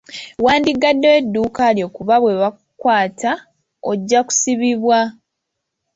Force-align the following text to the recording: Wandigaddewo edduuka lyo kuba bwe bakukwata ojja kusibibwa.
Wandigaddewo 0.45 1.15
edduuka 1.21 1.63
lyo 1.77 1.87
kuba 1.95 2.15
bwe 2.21 2.33
bakukwata 2.41 3.31
ojja 3.91 4.19
kusibibwa. 4.27 4.97